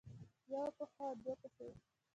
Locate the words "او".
1.09-1.15